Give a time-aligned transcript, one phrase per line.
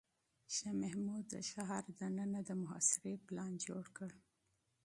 [0.55, 4.11] شاه محمود د ښار دننه د محاصرې پلان جوړ کړ.